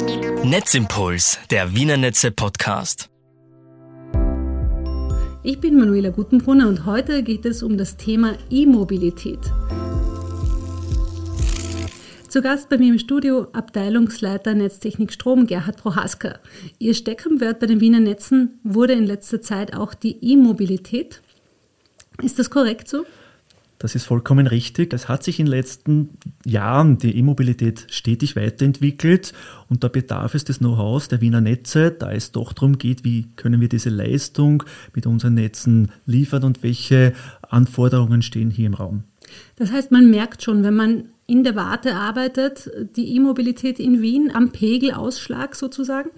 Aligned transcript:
Netzimpuls, 0.00 1.38
der 1.50 1.74
Wiener 1.74 1.98
Netze 1.98 2.30
Podcast. 2.30 3.10
Ich 5.42 5.60
bin 5.60 5.78
Manuela 5.78 6.08
Gutenbrunner 6.08 6.68
und 6.68 6.86
heute 6.86 7.22
geht 7.22 7.44
es 7.44 7.62
um 7.62 7.76
das 7.76 7.98
Thema 7.98 8.38
E-Mobilität. 8.48 9.40
Zu 12.28 12.40
Gast 12.40 12.70
bei 12.70 12.78
mir 12.78 12.94
im 12.94 12.98
Studio 12.98 13.48
Abteilungsleiter 13.52 14.54
Netztechnik 14.54 15.12
Strom 15.12 15.46
Gerhard 15.46 15.76
Prohaska. 15.76 16.38
Ihr 16.78 16.94
Steckenwert 16.94 17.60
bei 17.60 17.66
den 17.66 17.82
Wiener 17.82 18.00
Netzen 18.00 18.58
wurde 18.64 18.94
in 18.94 19.04
letzter 19.04 19.42
Zeit 19.42 19.74
auch 19.74 19.92
die 19.92 20.16
E-Mobilität. 20.24 21.20
Ist 22.22 22.38
das 22.38 22.48
korrekt 22.48 22.88
so? 22.88 23.04
Das 23.80 23.94
ist 23.94 24.04
vollkommen 24.04 24.46
richtig. 24.46 24.92
Es 24.92 25.08
hat 25.08 25.24
sich 25.24 25.40
in 25.40 25.46
den 25.46 25.52
letzten 25.52 26.10
Jahren 26.44 26.98
die 26.98 27.16
E-Mobilität 27.16 27.86
stetig 27.88 28.36
weiterentwickelt 28.36 29.32
und 29.70 29.82
da 29.82 29.88
bedarf 29.88 30.34
es 30.34 30.44
des 30.44 30.58
Know-hows 30.58 31.08
der 31.08 31.22
Wiener 31.22 31.40
Netze, 31.40 31.90
da 31.90 32.12
es 32.12 32.30
doch 32.30 32.52
darum 32.52 32.76
geht, 32.76 33.04
wie 33.04 33.28
können 33.36 33.62
wir 33.62 33.70
diese 33.70 33.88
Leistung 33.88 34.64
mit 34.94 35.06
unseren 35.06 35.32
Netzen 35.32 35.92
liefern 36.04 36.44
und 36.44 36.62
welche 36.62 37.14
Anforderungen 37.40 38.20
stehen 38.20 38.50
hier 38.50 38.66
im 38.66 38.74
Raum. 38.74 39.04
Das 39.56 39.72
heißt, 39.72 39.92
man 39.92 40.10
merkt 40.10 40.42
schon, 40.42 40.62
wenn 40.62 40.76
man 40.76 41.04
in 41.26 41.42
der 41.42 41.56
Warte 41.56 41.94
arbeitet, 41.94 42.70
die 42.96 43.16
E-Mobilität 43.16 43.78
in 43.78 44.02
Wien 44.02 44.30
am 44.30 44.52
Pegelausschlag 44.52 45.54
sozusagen? 45.56 46.10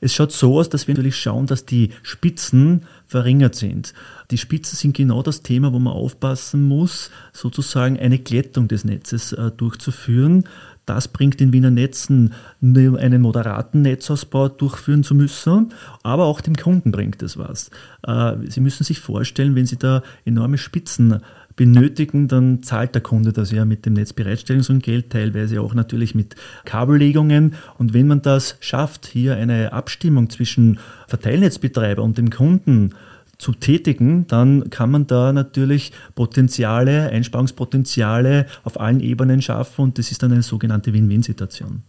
Es 0.00 0.14
schaut 0.14 0.32
so 0.32 0.58
aus, 0.58 0.68
dass 0.68 0.86
wir 0.86 0.94
natürlich 0.94 1.16
schauen, 1.16 1.46
dass 1.46 1.64
die 1.64 1.90
Spitzen 2.02 2.82
verringert 3.06 3.54
sind. 3.54 3.94
Die 4.30 4.38
Spitzen 4.38 4.76
sind 4.76 4.96
genau 4.96 5.22
das 5.22 5.42
Thema, 5.42 5.72
wo 5.72 5.78
man 5.78 5.92
aufpassen 5.92 6.62
muss, 6.64 7.10
sozusagen 7.32 7.98
eine 7.98 8.18
Glättung 8.18 8.68
des 8.68 8.84
Netzes 8.84 9.32
äh, 9.32 9.50
durchzuführen. 9.52 10.44
Das 10.86 11.08
bringt 11.08 11.40
den 11.40 11.52
Wiener 11.52 11.70
Netzen 11.70 12.32
einen 12.62 13.20
moderaten 13.20 13.82
Netzausbau 13.82 14.48
durchführen 14.48 15.02
zu 15.02 15.16
müssen, 15.16 15.72
aber 16.04 16.26
auch 16.26 16.40
dem 16.40 16.54
Kunden 16.54 16.92
bringt 16.92 17.22
es 17.22 17.36
was. 17.36 17.70
Äh, 18.06 18.36
Sie 18.48 18.60
müssen 18.60 18.84
sich 18.84 19.00
vorstellen, 19.00 19.56
wenn 19.56 19.66
Sie 19.66 19.78
da 19.78 20.02
enorme 20.24 20.58
Spitzen 20.58 21.20
benötigen, 21.56 22.28
dann 22.28 22.62
zahlt 22.62 22.94
der 22.94 23.02
Kunde 23.02 23.32
das 23.32 23.50
ja 23.50 23.64
mit 23.64 23.86
dem 23.86 23.94
Netzbereitstellungs- 23.94 24.70
und 24.70 24.82
Geld, 24.82 25.10
teilweise 25.10 25.60
auch 25.62 25.74
natürlich 25.74 26.14
mit 26.14 26.36
Kabellegungen. 26.64 27.54
Und 27.78 27.94
wenn 27.94 28.06
man 28.06 28.22
das 28.22 28.56
schafft, 28.60 29.06
hier 29.06 29.36
eine 29.36 29.72
Abstimmung 29.72 30.30
zwischen 30.30 30.78
Verteilnetzbetreiber 31.08 32.02
und 32.02 32.18
dem 32.18 32.30
Kunden 32.30 32.90
zu 33.38 33.52
tätigen, 33.52 34.26
dann 34.26 34.70
kann 34.70 34.90
man 34.90 35.06
da 35.06 35.32
natürlich 35.32 35.92
Potenziale, 36.14 37.10
Einsparungspotenziale 37.10 38.46
auf 38.64 38.80
allen 38.80 39.00
Ebenen 39.00 39.42
schaffen 39.42 39.82
und 39.82 39.98
das 39.98 40.10
ist 40.10 40.22
dann 40.22 40.32
eine 40.32 40.42
sogenannte 40.42 40.92
Win-Win-Situation. 40.92 41.82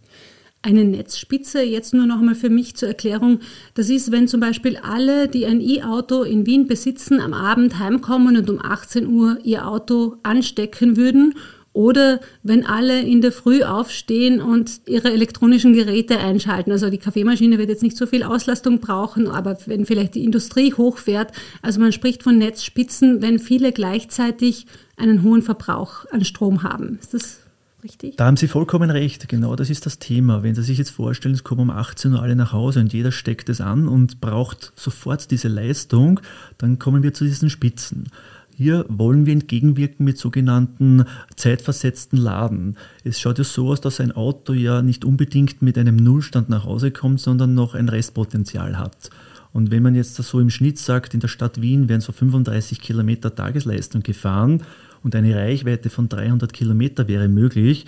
Eine 0.60 0.84
Netzspitze, 0.84 1.62
jetzt 1.62 1.94
nur 1.94 2.06
noch 2.06 2.18
einmal 2.18 2.34
für 2.34 2.50
mich 2.50 2.74
zur 2.74 2.88
Erklärung, 2.88 3.40
das 3.74 3.90
ist, 3.90 4.10
wenn 4.10 4.26
zum 4.26 4.40
Beispiel 4.40 4.76
alle, 4.76 5.28
die 5.28 5.46
ein 5.46 5.60
E-Auto 5.60 6.22
in 6.22 6.46
Wien 6.46 6.66
besitzen, 6.66 7.20
am 7.20 7.32
Abend 7.32 7.78
heimkommen 7.78 8.36
und 8.36 8.50
um 8.50 8.60
18 8.60 9.06
Uhr 9.06 9.38
ihr 9.44 9.68
Auto 9.68 10.16
anstecken 10.24 10.96
würden 10.96 11.34
oder 11.78 12.18
wenn 12.42 12.66
alle 12.66 13.02
in 13.02 13.20
der 13.20 13.30
Früh 13.30 13.62
aufstehen 13.62 14.40
und 14.40 14.80
ihre 14.86 15.12
elektronischen 15.12 15.74
Geräte 15.74 16.18
einschalten. 16.18 16.72
Also 16.72 16.90
die 16.90 16.98
Kaffeemaschine 16.98 17.56
wird 17.56 17.68
jetzt 17.68 17.84
nicht 17.84 17.96
so 17.96 18.06
viel 18.06 18.24
Auslastung 18.24 18.80
brauchen, 18.80 19.28
aber 19.28 19.56
wenn 19.66 19.86
vielleicht 19.86 20.16
die 20.16 20.24
Industrie 20.24 20.74
hochfährt, 20.74 21.30
also 21.62 21.78
man 21.78 21.92
spricht 21.92 22.24
von 22.24 22.36
Netzspitzen, 22.36 23.22
wenn 23.22 23.38
viele 23.38 23.70
gleichzeitig 23.70 24.66
einen 24.96 25.22
hohen 25.22 25.42
Verbrauch 25.42 26.04
an 26.10 26.24
Strom 26.24 26.64
haben. 26.64 26.98
Ist 27.00 27.14
das 27.14 27.38
richtig? 27.82 28.16
Da 28.16 28.26
haben 28.26 28.36
Sie 28.36 28.48
vollkommen 28.48 28.90
recht. 28.90 29.28
Genau 29.28 29.56
das 29.56 29.70
ist 29.70 29.86
das 29.86 29.98
Thema. 29.98 30.42
Wenn 30.42 30.54
Sie 30.54 30.62
sich 30.62 30.78
jetzt 30.78 30.90
vorstellen, 30.90 31.34
es 31.34 31.44
kommen 31.44 31.62
um 31.62 31.70
18 31.70 32.12
Uhr 32.12 32.22
alle 32.22 32.36
nach 32.36 32.52
Hause 32.52 32.80
und 32.80 32.92
jeder 32.92 33.12
steckt 33.12 33.48
es 33.48 33.60
an 33.60 33.88
und 33.88 34.20
braucht 34.20 34.72
sofort 34.76 35.30
diese 35.30 35.48
Leistung, 35.48 36.20
dann 36.58 36.78
kommen 36.78 37.02
wir 37.02 37.14
zu 37.14 37.24
diesen 37.24 37.50
Spitzen. 37.50 38.10
Hier 38.58 38.84
wollen 38.88 39.24
wir 39.24 39.34
entgegenwirken 39.34 40.04
mit 40.04 40.18
sogenannten 40.18 41.04
zeitversetzten 41.36 42.18
Laden. 42.18 42.76
Es 43.04 43.20
schaut 43.20 43.38
ja 43.38 43.44
so 43.44 43.68
aus, 43.68 43.80
dass 43.80 44.00
ein 44.00 44.10
Auto 44.10 44.52
ja 44.52 44.82
nicht 44.82 45.04
unbedingt 45.04 45.62
mit 45.62 45.78
einem 45.78 45.94
Nullstand 45.94 46.48
nach 46.48 46.64
Hause 46.64 46.90
kommt, 46.90 47.20
sondern 47.20 47.54
noch 47.54 47.76
ein 47.76 47.88
Restpotenzial 47.88 48.76
hat. 48.76 49.10
Und 49.52 49.70
wenn 49.70 49.84
man 49.84 49.94
jetzt 49.94 50.16
so 50.16 50.40
im 50.40 50.50
Schnitt 50.50 50.78
sagt, 50.78 51.14
in 51.14 51.20
der 51.20 51.28
Stadt 51.28 51.60
Wien 51.60 51.88
werden 51.88 52.00
so 52.00 52.10
35 52.10 52.80
Kilometer 52.80 53.32
Tagesleistung 53.32 54.02
gefahren 54.02 54.64
und 55.02 55.14
eine 55.14 55.36
Reichweite 55.36 55.90
von 55.90 56.08
300 56.08 56.52
Kilometer 56.52 57.08
wäre 57.08 57.28
möglich, 57.28 57.86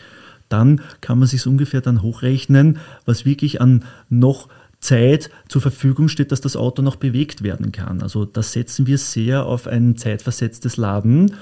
dann 0.48 0.81
kann 1.00 1.19
man 1.19 1.28
sich 1.28 1.47
ungefähr 1.47 1.81
dann 1.81 2.03
hochrechnen, 2.03 2.78
was 3.06 3.25
wirklich 3.25 3.60
an 3.60 3.84
noch 4.09 4.48
Zeit 4.81 5.31
zur 5.48 5.60
Verfügung 5.60 6.09
steht, 6.09 6.32
dass 6.32 6.41
das 6.41 6.56
Auto 6.56 6.82
noch 6.82 6.97
bewegt 6.97 7.43
werden 7.43 7.71
kann. 7.71 8.03
Also 8.03 8.25
da 8.25 8.43
setzen 8.43 8.87
wir 8.87 8.98
sehr 8.98 9.47
auf 9.47 9.66
ein 9.66 9.97
zeitversetztes 9.97 10.76
Laden. 10.76 11.34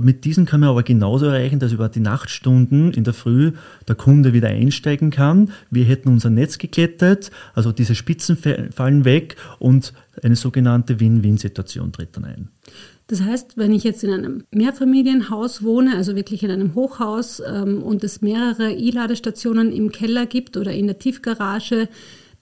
Mit 0.00 0.24
diesen 0.24 0.44
kann 0.44 0.60
man 0.60 0.70
aber 0.70 0.82
genauso 0.82 1.26
erreichen, 1.26 1.60
dass 1.60 1.72
über 1.72 1.88
die 1.88 2.00
Nachtstunden 2.00 2.92
in 2.92 3.04
der 3.04 3.14
Früh 3.14 3.52
der 3.86 3.94
Kunde 3.94 4.32
wieder 4.32 4.48
einsteigen 4.48 5.10
kann. 5.10 5.52
Wir 5.70 5.84
hätten 5.84 6.08
unser 6.08 6.30
Netz 6.30 6.58
geklettet, 6.58 7.30
also 7.54 7.72
diese 7.72 7.94
Spitzen 7.94 8.36
fallen 8.36 9.04
weg 9.04 9.36
und 9.58 9.92
eine 10.22 10.36
sogenannte 10.36 11.00
Win-Win-Situation 11.00 11.92
tritt 11.92 12.16
dann 12.16 12.24
ein. 12.24 12.48
Das 13.08 13.22
heißt, 13.22 13.56
wenn 13.56 13.72
ich 13.72 13.84
jetzt 13.84 14.04
in 14.04 14.12
einem 14.12 14.44
Mehrfamilienhaus 14.52 15.62
wohne, 15.62 15.96
also 15.96 16.14
wirklich 16.14 16.42
in 16.42 16.50
einem 16.50 16.74
Hochhaus 16.74 17.40
ähm, 17.40 17.82
und 17.82 18.04
es 18.04 18.20
mehrere 18.20 18.70
E-Ladestationen 18.72 19.72
im 19.72 19.90
Keller 19.90 20.26
gibt 20.26 20.58
oder 20.58 20.72
in 20.72 20.86
der 20.86 20.98
Tiefgarage, 20.98 21.88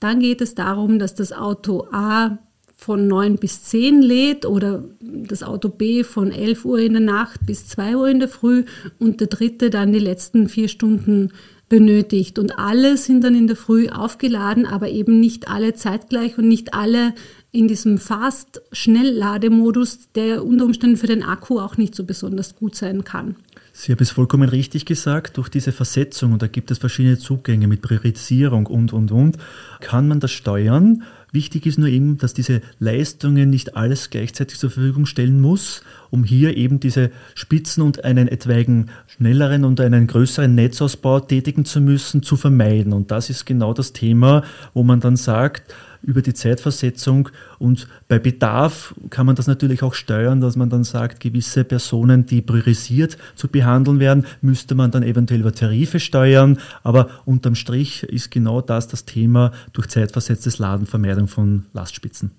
dann 0.00 0.19
geht 0.19 0.41
es 0.41 0.56
darum, 0.56 0.99
dass 0.99 1.15
das 1.15 1.32
Auto 1.32 1.87
A 1.93 2.38
von 2.75 3.06
9 3.06 3.37
bis 3.37 3.62
10 3.62 4.03
lädt 4.03 4.44
oder 4.44 4.84
das 5.00 5.44
Auto 5.44 5.69
B 5.69 6.03
von 6.03 6.32
11 6.32 6.65
Uhr 6.65 6.81
in 6.81 6.93
der 6.94 7.03
Nacht 7.03 7.47
bis 7.47 7.69
2 7.69 7.97
Uhr 7.97 8.09
in 8.09 8.19
der 8.19 8.28
Früh 8.28 8.65
und 8.98 9.21
der 9.21 9.28
dritte 9.28 9.71
dann 9.71 9.93
die 9.93 10.00
letzten 10.00 10.48
vier 10.48 10.69
Stunden 10.69 11.31
benötigt. 11.69 12.38
Und 12.38 12.59
alle 12.59 12.97
sind 12.97 13.25
dann 13.25 13.34
in 13.34 13.47
der 13.47 13.56
Früh 13.56 13.88
aufgeladen, 13.88 14.66
aber 14.66 14.88
eben 14.88 15.21
nicht 15.21 15.48
alle 15.48 15.75
zeitgleich 15.75 16.38
und 16.38 16.48
nicht 16.48 16.75
alle 16.75 17.15
in 17.56 17.69
diesem 17.69 17.97
Fast-Schnelllademodus, 17.97 20.12
der 20.15 20.44
unter 20.44 20.67
Umständen 20.67 20.99
für 20.99 21.06
den 21.06 21.22
Akku 21.22 21.59
auch 21.59 21.78
nicht 21.78 21.94
so 21.94 22.05
besonders 22.05 22.55
gut 22.55 22.75
sein 22.75 23.03
kann. 23.03 23.37
Sie 23.72 23.93
haben 23.93 24.03
es 24.03 24.11
vollkommen 24.11 24.50
richtig 24.50 24.84
gesagt, 24.84 25.39
durch 25.39 25.49
diese 25.49 25.72
Versetzung, 25.72 26.34
und 26.34 26.43
da 26.43 26.49
gibt 26.49 26.71
es 26.71 26.77
verschiedene 26.77 27.16
Zugänge 27.19 27.66
mit 27.66 27.81
Priorisierung 27.81 28.66
und, 28.66 28.93
und, 28.93 29.11
und, 29.11 29.39
kann 29.81 30.06
man 30.06 30.21
das 30.21 30.33
steuern. 30.33 31.03
Wichtig 31.33 31.66
ist 31.66 31.78
nur 31.78 31.89
eben, 31.89 32.19
dass 32.19 32.34
diese 32.34 32.61
Leistungen 32.78 33.50
nicht 33.50 33.77
alles 33.77 34.11
gleichzeitig 34.11 34.59
zur 34.59 34.71
Verfügung 34.71 35.06
stellen 35.06 35.41
muss, 35.41 35.83
um 36.11 36.25
hier 36.25 36.56
eben 36.56 36.81
diese 36.81 37.11
Spitzen 37.34 37.83
und 37.83 38.05
einen 38.05 38.28
etwaigen 38.28 38.91
schnelleren 39.06 39.65
und 39.65 39.81
einen 39.81 40.06
größeren 40.06 40.55
Netzausbau 40.55 41.21
tätigen 41.21 41.65
zu 41.65 41.81
müssen, 41.81 42.22
zu 42.22 42.37
vermeiden. 42.37 42.93
Und 42.93 43.11
das 43.11 43.28
ist 43.28 43.45
genau 43.45 43.75
das 43.75 43.93
Thema, 43.93 44.45
wo 44.72 44.83
man 44.83 45.00
dann 45.00 45.16
sagt, 45.16 45.75
über 46.06 46.22
die 46.22 46.33
Zeitversetzung. 46.33 47.28
Und 47.59 47.89
bei 48.09 48.19
Bedarf 48.19 48.94
kann 49.11 49.27
man 49.27 49.37
das 49.37 49.47
natürlich 49.47 49.83
auch 49.83 49.93
steuern, 49.93 50.41
dass 50.41 50.56
man 50.56 50.71
dann 50.71 50.84
sagt, 50.84 51.21
gewisse 51.21 51.65
Personen, 51.65 52.25
die 52.25 52.41
priorisiert 52.41 53.19
zu 53.34 53.49
behandeln 53.49 53.99
werden, 54.00 54.25
müsste 54.41 54.75
man 54.75 54.91
dann 54.91 55.03
eventuell 55.03 55.41
über 55.41 55.53
Tarife 55.53 56.00
steuern. 56.00 56.59
Aber 56.83 57.09
unterm 57.25 57.55
Strich 57.55 58.05
ist 58.05 58.31
genau 58.31 58.61
das 58.61 58.89
das 58.89 59.05
Thema 59.05 59.53
durch 59.72 59.89
zeitversetztes 59.89 60.59
Laden, 60.59 60.87
Vermeidung 60.87 61.28
von 61.28 61.66
Lastspitzen. 61.72 62.31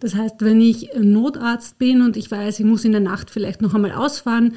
Das 0.00 0.14
heißt, 0.14 0.36
wenn 0.40 0.60
ich 0.60 0.90
Notarzt 0.98 1.78
bin 1.78 2.02
und 2.02 2.16
ich 2.16 2.30
weiß, 2.30 2.60
ich 2.60 2.66
muss 2.66 2.84
in 2.84 2.92
der 2.92 3.00
Nacht 3.00 3.30
vielleicht 3.30 3.60
noch 3.60 3.74
einmal 3.74 3.92
ausfahren, 3.92 4.54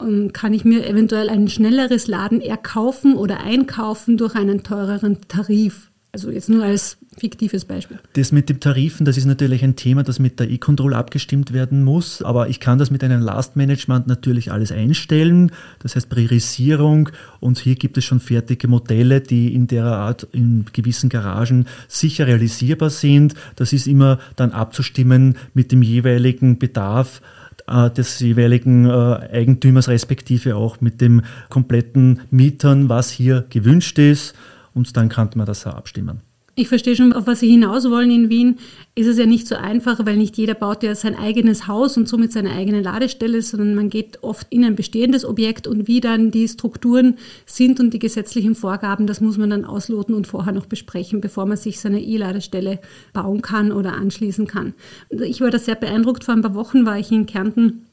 ähm, 0.00 0.32
kann 0.32 0.52
ich 0.52 0.64
mir 0.64 0.86
eventuell 0.86 1.28
ein 1.28 1.48
schnelleres 1.48 2.06
Laden 2.06 2.40
erkaufen 2.40 3.14
oder 3.14 3.40
einkaufen 3.40 4.16
durch 4.16 4.34
einen 4.34 4.62
teureren 4.62 5.18
Tarif. 5.28 5.91
Also 6.14 6.30
jetzt 6.30 6.50
nur 6.50 6.62
als 6.62 6.98
fiktives 7.16 7.64
Beispiel. 7.64 7.98
Das 8.12 8.32
mit 8.32 8.50
den 8.50 8.60
Tarifen, 8.60 9.06
das 9.06 9.16
ist 9.16 9.24
natürlich 9.24 9.64
ein 9.64 9.76
Thema, 9.76 10.02
das 10.02 10.18
mit 10.18 10.40
der 10.40 10.50
E-Control 10.50 10.92
abgestimmt 10.92 11.54
werden 11.54 11.84
muss, 11.84 12.20
aber 12.20 12.50
ich 12.50 12.60
kann 12.60 12.78
das 12.78 12.90
mit 12.90 13.02
einem 13.02 13.22
Last 13.22 13.56
Management 13.56 14.08
natürlich 14.08 14.52
alles 14.52 14.72
einstellen, 14.72 15.52
das 15.78 15.96
heißt 15.96 16.10
Priorisierung 16.10 17.08
und 17.40 17.58
hier 17.58 17.76
gibt 17.76 17.96
es 17.96 18.04
schon 18.04 18.20
fertige 18.20 18.68
Modelle, 18.68 19.22
die 19.22 19.54
in 19.54 19.68
der 19.68 19.86
Art 19.86 20.28
in 20.32 20.66
gewissen 20.74 21.08
Garagen 21.08 21.64
sicher 21.88 22.26
realisierbar 22.26 22.90
sind. 22.90 23.32
Das 23.56 23.72
ist 23.72 23.86
immer 23.86 24.18
dann 24.36 24.52
abzustimmen 24.52 25.38
mit 25.54 25.72
dem 25.72 25.80
jeweiligen 25.80 26.58
Bedarf 26.58 27.22
äh, 27.66 27.88
des 27.88 28.20
jeweiligen 28.20 28.84
äh, 28.84 28.90
Eigentümers 29.32 29.88
respektive 29.88 30.56
auch 30.56 30.82
mit 30.82 31.00
dem 31.00 31.22
kompletten 31.48 32.20
Mietern, 32.30 32.90
was 32.90 33.10
hier 33.10 33.46
gewünscht 33.48 33.98
ist 33.98 34.34
und 34.74 34.96
dann 34.96 35.08
kann 35.08 35.30
man 35.34 35.46
das 35.46 35.66
abstimmen. 35.66 36.20
Ich 36.54 36.68
verstehe 36.68 36.94
schon, 36.94 37.14
auf 37.14 37.26
was 37.26 37.40
Sie 37.40 37.48
hinaus 37.48 37.88
wollen. 37.88 38.10
In 38.10 38.28
Wien 38.28 38.58
ist 38.94 39.06
es 39.06 39.16
ja 39.16 39.24
nicht 39.24 39.48
so 39.48 39.54
einfach, 39.54 40.04
weil 40.04 40.18
nicht 40.18 40.36
jeder 40.36 40.52
baut 40.52 40.82
ja 40.82 40.94
sein 40.94 41.14
eigenes 41.14 41.66
Haus 41.66 41.96
und 41.96 42.06
somit 42.06 42.30
seine 42.30 42.50
eigene 42.50 42.82
Ladestelle, 42.82 43.40
sondern 43.40 43.74
man 43.74 43.88
geht 43.88 44.22
oft 44.22 44.48
in 44.50 44.62
ein 44.62 44.76
bestehendes 44.76 45.24
Objekt 45.24 45.66
und 45.66 45.88
wie 45.88 46.02
dann 46.02 46.30
die 46.30 46.46
Strukturen 46.46 47.16
sind 47.46 47.80
und 47.80 47.94
die 47.94 47.98
gesetzlichen 47.98 48.54
Vorgaben, 48.54 49.06
das 49.06 49.22
muss 49.22 49.38
man 49.38 49.48
dann 49.48 49.64
ausloten 49.64 50.14
und 50.14 50.26
vorher 50.26 50.52
noch 50.52 50.66
besprechen, 50.66 51.22
bevor 51.22 51.46
man 51.46 51.56
sich 51.56 51.80
seine 51.80 52.02
E-Ladestelle 52.02 52.80
bauen 53.14 53.40
kann 53.40 53.72
oder 53.72 53.94
anschließen 53.94 54.46
kann. 54.46 54.74
Ich 55.08 55.40
war 55.40 55.50
da 55.50 55.58
sehr 55.58 55.76
beeindruckt. 55.76 56.24
Vor 56.24 56.34
ein 56.34 56.42
paar 56.42 56.54
Wochen 56.54 56.84
war 56.84 56.98
ich 56.98 57.10
in 57.10 57.24
Kärnten 57.24 57.86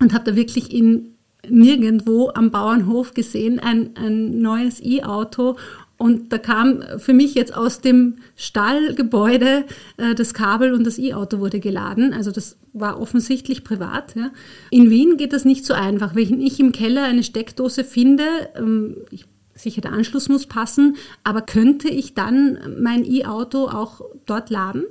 und 0.00 0.14
habe 0.14 0.24
da 0.24 0.36
wirklich 0.36 0.72
in 0.72 1.10
nirgendwo 1.48 2.30
am 2.34 2.50
Bauernhof 2.50 3.14
gesehen 3.14 3.60
ein, 3.60 3.90
ein 3.96 4.40
neues 4.40 4.82
E-Auto 4.82 5.56
und 5.98 6.30
da 6.32 6.38
kam 6.38 6.82
für 6.98 7.14
mich 7.14 7.34
jetzt 7.34 7.56
aus 7.56 7.80
dem 7.80 8.18
Stallgebäude 8.36 9.64
äh, 9.96 10.14
das 10.14 10.34
Kabel 10.34 10.74
und 10.74 10.84
das 10.84 10.98
E-Auto 10.98 11.38
wurde 11.38 11.58
geladen. 11.58 12.12
Also 12.12 12.30
das 12.30 12.56
war 12.74 13.00
offensichtlich 13.00 13.64
privat. 13.64 14.14
Ja. 14.14 14.30
In 14.70 14.90
Wien 14.90 15.16
geht 15.16 15.32
das 15.32 15.46
nicht 15.46 15.64
so 15.64 15.72
einfach. 15.72 16.14
Wenn 16.14 16.40
ich 16.40 16.60
im 16.60 16.72
Keller 16.72 17.04
eine 17.04 17.22
Steckdose 17.22 17.82
finde, 17.82 18.24
ähm, 18.56 18.96
ich, 19.10 19.24
sicher 19.54 19.80
der 19.80 19.92
Anschluss 19.92 20.28
muss 20.28 20.46
passen, 20.46 20.96
aber 21.24 21.40
könnte 21.40 21.88
ich 21.88 22.12
dann 22.12 22.58
mein 22.78 23.04
E-Auto 23.10 23.68
auch 23.68 24.02
dort 24.26 24.50
laden? 24.50 24.84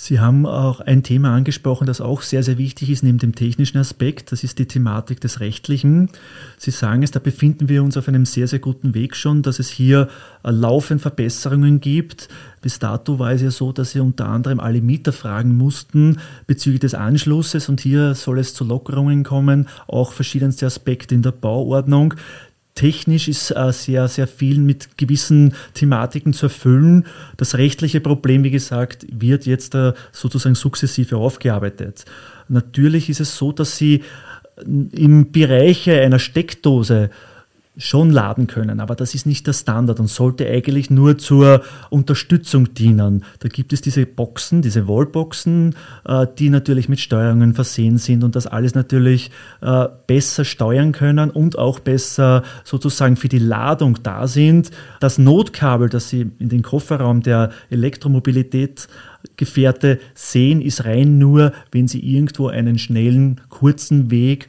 Sie 0.00 0.20
haben 0.20 0.46
auch 0.46 0.80
ein 0.80 1.02
Thema 1.02 1.34
angesprochen, 1.34 1.86
das 1.86 2.00
auch 2.00 2.22
sehr, 2.22 2.44
sehr 2.44 2.56
wichtig 2.56 2.88
ist 2.90 3.02
neben 3.02 3.18
dem 3.18 3.34
technischen 3.34 3.78
Aspekt. 3.78 4.30
Das 4.30 4.44
ist 4.44 4.58
die 4.58 4.66
Thematik 4.66 5.20
des 5.20 5.40
Rechtlichen. 5.40 6.10
Sie 6.56 6.70
sagen 6.70 7.02
es, 7.02 7.10
da 7.10 7.18
befinden 7.18 7.68
wir 7.68 7.82
uns 7.82 7.96
auf 7.96 8.06
einem 8.06 8.24
sehr, 8.24 8.46
sehr 8.46 8.60
guten 8.60 8.94
Weg 8.94 9.16
schon, 9.16 9.42
dass 9.42 9.58
es 9.58 9.68
hier 9.68 10.08
äh, 10.44 10.50
laufend 10.50 11.00
Verbesserungen 11.02 11.80
gibt. 11.80 12.28
Bis 12.60 12.78
dato 12.78 13.18
war 13.18 13.32
es 13.32 13.42
ja 13.42 13.50
so, 13.50 13.72
dass 13.72 13.92
Sie 13.92 14.00
unter 14.00 14.28
anderem 14.28 14.60
alle 14.60 14.80
Mieter 14.80 15.12
fragen 15.12 15.56
mussten 15.56 16.18
bezüglich 16.46 16.80
des 16.80 16.94
Anschlusses 16.94 17.68
und 17.68 17.80
hier 17.80 18.14
soll 18.14 18.38
es 18.38 18.54
zu 18.54 18.64
Lockerungen 18.64 19.24
kommen, 19.24 19.68
auch 19.86 20.12
verschiedenste 20.12 20.66
Aspekte 20.66 21.14
in 21.14 21.22
der 21.22 21.32
Bauordnung 21.32 22.14
technisch 22.78 23.26
ist 23.26 23.50
äh, 23.50 23.72
sehr, 23.72 24.06
sehr 24.06 24.28
viel 24.28 24.60
mit 24.60 24.96
gewissen 24.96 25.54
Thematiken 25.74 26.32
zu 26.32 26.46
erfüllen. 26.46 27.06
Das 27.36 27.56
rechtliche 27.56 28.00
Problem, 28.00 28.44
wie 28.44 28.52
gesagt, 28.52 29.04
wird 29.10 29.46
jetzt 29.46 29.74
äh, 29.74 29.94
sozusagen 30.12 30.54
sukzessive 30.54 31.16
aufgearbeitet. 31.16 32.04
Natürlich 32.48 33.10
ist 33.10 33.18
es 33.20 33.36
so, 33.36 33.50
dass 33.50 33.76
Sie 33.76 34.04
im 34.64 35.32
Bereich 35.32 35.90
einer 35.90 36.20
Steckdose 36.20 37.10
schon 37.78 38.10
laden 38.10 38.48
können, 38.48 38.80
aber 38.80 38.96
das 38.96 39.14
ist 39.14 39.24
nicht 39.24 39.46
der 39.46 39.52
Standard 39.52 40.00
und 40.00 40.08
sollte 40.08 40.46
eigentlich 40.48 40.90
nur 40.90 41.16
zur 41.16 41.62
Unterstützung 41.90 42.74
dienen. 42.74 43.24
Da 43.38 43.48
gibt 43.48 43.72
es 43.72 43.80
diese 43.80 44.04
Boxen, 44.04 44.62
diese 44.62 44.88
Wallboxen, 44.88 45.76
äh, 46.04 46.26
die 46.38 46.50
natürlich 46.50 46.88
mit 46.88 46.98
Steuerungen 46.98 47.54
versehen 47.54 47.96
sind 47.98 48.24
und 48.24 48.34
das 48.34 48.48
alles 48.48 48.74
natürlich 48.74 49.30
äh, 49.60 49.86
besser 50.08 50.44
steuern 50.44 50.90
können 50.90 51.30
und 51.30 51.56
auch 51.56 51.78
besser 51.78 52.42
sozusagen 52.64 53.16
für 53.16 53.28
die 53.28 53.38
Ladung 53.38 54.00
da 54.02 54.26
sind. 54.26 54.72
Das 54.98 55.18
Notkabel, 55.18 55.88
das 55.88 56.08
Sie 56.08 56.32
in 56.38 56.48
den 56.48 56.62
Kofferraum 56.62 57.22
der 57.22 57.50
Elektromobilität 57.70 58.88
Gefährte 59.36 60.00
sehen, 60.14 60.60
ist 60.60 60.84
rein 60.84 61.18
nur, 61.18 61.52
wenn 61.70 61.86
Sie 61.86 62.00
irgendwo 62.00 62.48
einen 62.48 62.78
schnellen, 62.78 63.40
kurzen 63.48 64.10
Weg 64.10 64.48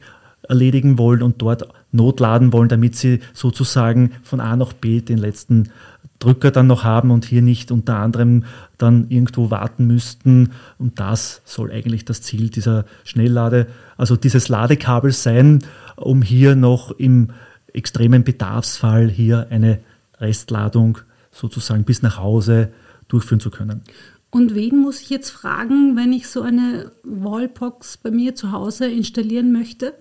erledigen 0.50 0.98
wollen 0.98 1.22
und 1.22 1.40
dort 1.40 1.66
notladen 1.92 2.52
wollen, 2.52 2.68
damit 2.68 2.96
sie 2.96 3.20
sozusagen 3.32 4.10
von 4.22 4.40
A 4.40 4.56
nach 4.56 4.72
B 4.72 5.00
den 5.00 5.18
letzten 5.18 5.70
Drücker 6.18 6.50
dann 6.50 6.66
noch 6.66 6.84
haben 6.84 7.10
und 7.10 7.24
hier 7.24 7.40
nicht 7.40 7.72
unter 7.72 7.96
anderem 7.96 8.44
dann 8.76 9.06
irgendwo 9.08 9.50
warten 9.50 9.86
müssten. 9.86 10.50
Und 10.78 11.00
das 11.00 11.40
soll 11.44 11.70
eigentlich 11.72 12.04
das 12.04 12.20
Ziel 12.20 12.50
dieser 12.50 12.84
Schnelllade, 13.04 13.68
also 13.96 14.16
dieses 14.16 14.48
Ladekabel 14.48 15.12
sein, 15.12 15.60
um 15.96 16.20
hier 16.20 16.56
noch 16.56 16.90
im 16.90 17.30
extremen 17.72 18.24
Bedarfsfall 18.24 19.08
hier 19.08 19.46
eine 19.50 19.78
Restladung 20.18 20.98
sozusagen 21.30 21.84
bis 21.84 22.02
nach 22.02 22.18
Hause 22.18 22.72
durchführen 23.08 23.40
zu 23.40 23.50
können. 23.50 23.82
Und 24.30 24.54
wen 24.54 24.78
muss 24.78 25.00
ich 25.00 25.10
jetzt 25.10 25.30
fragen, 25.30 25.96
wenn 25.96 26.12
ich 26.12 26.28
so 26.28 26.42
eine 26.42 26.92
Wallbox 27.02 27.96
bei 27.96 28.10
mir 28.10 28.34
zu 28.34 28.52
Hause 28.52 28.86
installieren 28.88 29.52
möchte? 29.52 29.94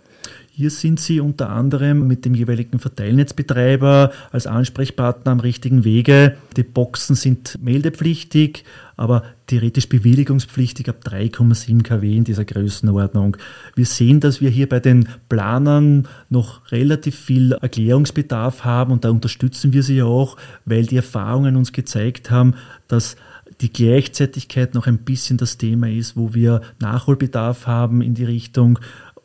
Hier 0.52 0.72
sind 0.72 1.00
Sie 1.00 1.22
unter 1.22 1.52
anderem 1.52 2.06
mit 2.06 2.26
dem 2.26 2.34
jeweiligen 2.34 2.80
Verteilnetzbetreiber 2.80 4.12
als 4.32 4.46
Ansprechpartner 4.46 5.32
am 5.32 5.40
richtigen 5.40 5.86
Wege. 5.86 6.36
Die 6.58 6.64
Boxen 6.64 7.16
sind 7.16 7.58
meldepflichtig, 7.64 8.66
aber 8.98 9.24
theoretisch 9.48 9.88
bewilligungspflichtig 9.88 10.90
ab 10.90 10.98
3,7 11.06 11.84
kW 11.84 12.18
in 12.18 12.26
dieser 12.26 12.44
Größenordnung. 12.44 13.38
Wir 13.76 13.86
sehen, 13.86 14.20
dass 14.20 14.42
wir 14.42 14.50
hier 14.50 14.68
bei 14.68 14.82
den 14.82 15.08
Planern 15.30 16.10
noch 16.28 16.70
relativ 16.74 17.16
viel 17.18 17.54
Erklärungsbedarf 17.54 18.66
haben 18.66 18.92
und 18.92 19.06
da 19.06 19.12
unterstützen 19.12 19.72
wir 19.72 19.84
sie 19.84 20.02
auch, 20.04 20.36
weil 20.66 20.86
die 20.86 20.98
Erfahrungen 20.98 21.56
uns 21.56 21.72
gezeigt 21.72 22.32
haben, 22.32 22.56
dass 22.90 23.16
die 23.62 23.72
Gleichzeitigkeit 23.72 24.74
noch 24.74 24.88
ein 24.88 25.00
bisschen 25.00 25.38
das 25.38 25.58
Thema 25.58 25.90
ist, 25.90 26.16
wo 26.16 26.34
wir 26.34 26.62
Nachholbedarf 26.80 27.68
haben 27.68 28.02
in 28.02 28.14
die 28.14 28.24
Richtung 28.24 28.80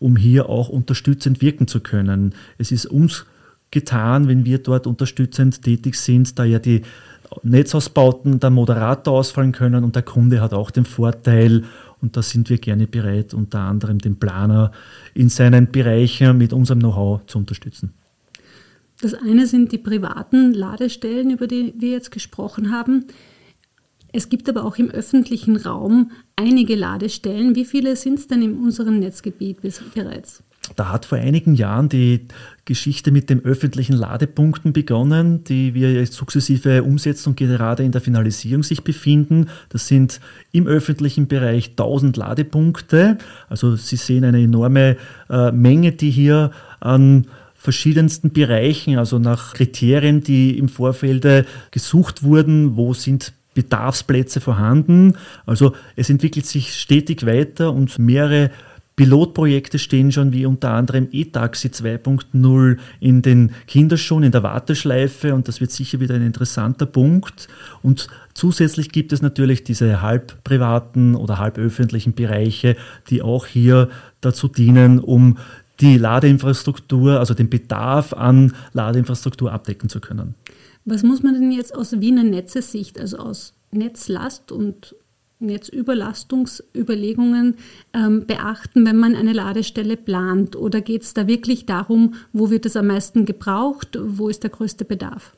um 0.04 0.16
hier 0.16 0.50
auch 0.50 0.68
unterstützend 0.68 1.40
wirken 1.40 1.66
zu 1.66 1.80
können. 1.80 2.34
Es 2.58 2.72
ist 2.72 2.84
uns 2.84 3.24
getan, 3.70 4.28
wenn 4.28 4.44
wir 4.44 4.58
dort 4.58 4.86
unterstützend 4.86 5.62
tätig 5.62 5.94
sind, 5.94 6.38
da 6.38 6.44
ja 6.44 6.58
die 6.58 6.82
Netzausbauten 7.42 8.38
der 8.38 8.50
Moderator 8.50 9.14
ausfallen 9.14 9.52
können 9.52 9.82
und 9.82 9.96
der 9.96 10.02
Kunde 10.02 10.42
hat 10.42 10.52
auch 10.52 10.70
den 10.70 10.84
Vorteil, 10.84 11.64
und 12.02 12.18
da 12.18 12.22
sind 12.22 12.50
wir 12.50 12.58
gerne 12.58 12.86
bereit, 12.86 13.32
unter 13.32 13.60
anderem 13.60 13.98
den 13.98 14.16
Planer 14.16 14.72
in 15.14 15.30
seinen 15.30 15.72
Bereichen 15.72 16.36
mit 16.36 16.52
unserem 16.52 16.80
Know-how 16.80 17.24
zu 17.24 17.38
unterstützen. 17.38 17.94
Das 19.00 19.14
eine 19.14 19.46
sind 19.46 19.72
die 19.72 19.78
privaten 19.78 20.52
Ladestellen, 20.52 21.30
über 21.30 21.46
die 21.46 21.72
wir 21.78 21.92
jetzt 21.92 22.10
gesprochen 22.10 22.70
haben. 22.70 23.06
Es 24.16 24.28
gibt 24.28 24.48
aber 24.48 24.64
auch 24.64 24.76
im 24.76 24.92
öffentlichen 24.92 25.56
Raum 25.56 26.12
einige 26.36 26.76
Ladestellen. 26.76 27.56
Wie 27.56 27.64
viele 27.64 27.96
sind 27.96 28.20
es 28.20 28.28
denn 28.28 28.42
in 28.42 28.58
unserem 28.58 29.00
Netzgebiet 29.00 29.58
bereits? 29.92 30.44
Da 30.76 30.92
hat 30.92 31.04
vor 31.04 31.18
einigen 31.18 31.56
Jahren 31.56 31.88
die 31.88 32.20
Geschichte 32.64 33.10
mit 33.10 33.28
den 33.28 33.44
öffentlichen 33.44 33.94
Ladepunkten 33.94 34.72
begonnen, 34.72 35.42
die 35.42 35.74
wir 35.74 35.92
jetzt 35.92 36.12
sukzessive 36.12 36.84
umsetzen 36.84 37.30
und 37.30 37.36
gerade 37.36 37.82
in 37.82 37.90
der 37.90 38.00
Finalisierung 38.00 38.62
sich 38.62 38.84
befinden. 38.84 39.48
Das 39.70 39.88
sind 39.88 40.20
im 40.52 40.68
öffentlichen 40.68 41.26
Bereich 41.26 41.70
1000 41.70 42.16
Ladepunkte. 42.16 43.18
Also 43.48 43.74
Sie 43.74 43.96
sehen 43.96 44.22
eine 44.22 44.40
enorme 44.40 44.96
äh, 45.28 45.50
Menge, 45.50 45.90
die 45.90 46.12
hier 46.12 46.52
an 46.78 47.26
verschiedensten 47.56 48.30
Bereichen, 48.30 48.96
also 48.96 49.18
nach 49.18 49.54
Kriterien, 49.54 50.22
die 50.22 50.56
im 50.56 50.68
Vorfeld 50.68 51.26
gesucht 51.72 52.22
wurden, 52.22 52.76
wo 52.76 52.94
sind 52.94 53.32
Bedarfsplätze 53.54 54.40
vorhanden. 54.40 55.16
Also 55.46 55.74
es 55.96 56.10
entwickelt 56.10 56.46
sich 56.46 56.74
stetig 56.74 57.24
weiter 57.24 57.72
und 57.72 57.98
mehrere 57.98 58.50
Pilotprojekte 58.96 59.80
stehen 59.80 60.12
schon 60.12 60.32
wie 60.32 60.46
unter 60.46 60.70
anderem 60.70 61.08
E-Taxi 61.10 61.68
2.0 61.68 62.76
in 63.00 63.22
den 63.22 63.50
Kinderschuhen, 63.66 64.22
in 64.22 64.30
der 64.30 64.44
Warteschleife 64.44 65.34
und 65.34 65.48
das 65.48 65.60
wird 65.60 65.72
sicher 65.72 65.98
wieder 65.98 66.14
ein 66.14 66.24
interessanter 66.24 66.86
Punkt. 66.86 67.48
Und 67.82 68.06
zusätzlich 68.34 68.92
gibt 68.92 69.12
es 69.12 69.20
natürlich 69.20 69.64
diese 69.64 70.00
halb 70.00 70.44
privaten 70.44 71.16
oder 71.16 71.38
halb 71.38 71.58
öffentlichen 71.58 72.14
Bereiche, 72.14 72.76
die 73.10 73.20
auch 73.20 73.46
hier 73.46 73.88
dazu 74.20 74.46
dienen, 74.46 75.00
um 75.00 75.38
die 75.80 75.98
Ladeinfrastruktur, 75.98 77.18
also 77.18 77.34
den 77.34 77.50
Bedarf 77.50 78.12
an 78.12 78.52
Ladeinfrastruktur 78.74 79.50
abdecken 79.50 79.88
zu 79.88 79.98
können. 79.98 80.36
Was 80.84 81.02
muss 81.02 81.22
man 81.22 81.32
denn 81.34 81.52
jetzt 81.52 81.74
aus 81.74 82.00
Wiener 82.00 82.24
Netzesicht, 82.24 83.00
also 83.00 83.16
aus 83.18 83.54
Netzlast 83.70 84.52
und 84.52 84.94
Netzüberlastungsüberlegungen 85.40 87.56
ähm, 87.92 88.24
beachten, 88.26 88.86
wenn 88.86 88.98
man 88.98 89.16
eine 89.16 89.32
Ladestelle 89.32 89.96
plant? 89.96 90.54
Oder 90.56 90.80
geht 90.80 91.02
es 91.02 91.14
da 91.14 91.26
wirklich 91.26 91.66
darum, 91.66 92.14
wo 92.32 92.50
wird 92.50 92.66
es 92.66 92.76
am 92.76 92.86
meisten 92.88 93.24
gebraucht, 93.24 93.98
wo 94.00 94.28
ist 94.28 94.42
der 94.42 94.50
größte 94.50 94.84
Bedarf? 94.84 95.32